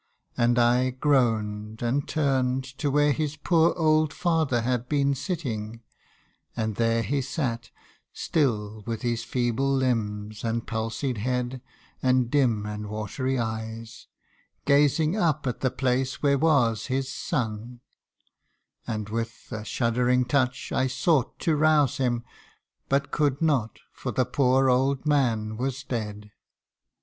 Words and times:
And 0.35 0.57
I 0.57 0.89
groaned, 0.89 1.83
and 1.83 2.07
turned 2.07 2.63
To 2.79 2.89
where 2.89 3.11
his 3.11 3.37
poor 3.37 3.71
old 3.77 4.13
father 4.15 4.61
had 4.61 4.89
been 4.89 5.13
sitting; 5.13 5.83
And 6.57 6.75
there 6.77 7.03
he 7.03 7.21
sate, 7.21 7.69
still 8.11 8.81
with 8.87 9.03
his 9.03 9.23
feeble 9.23 9.71
limbs 9.71 10.41
206 10.41 10.41
THE 10.41 10.47
FUTURE. 10.47 10.57
And 10.57 10.67
palsied 10.67 11.17
head, 11.19 11.61
and 12.01 12.31
dim 12.31 12.65
and 12.65 12.87
watery 12.89 13.37
eyes, 13.37 14.07
Gazing 14.65 15.17
up 15.17 15.45
at 15.45 15.59
the 15.59 15.69
place 15.69 16.23
where 16.23 16.39
was 16.39 16.87
his 16.87 17.07
son; 17.13 17.81
And 18.87 19.07
with 19.07 19.49
a 19.51 19.63
shuddering 19.63 20.25
touch 20.25 20.71
I 20.71 20.87
sought 20.87 21.37
to 21.41 21.55
rouse 21.55 21.97
him, 21.97 22.23
But 22.89 23.11
could 23.11 23.39
not, 23.39 23.77
for 23.91 24.11
the 24.11 24.25
poor 24.25 24.67
old 24.67 25.05
man 25.05 25.57
was 25.57 25.83
dead. 25.83 26.31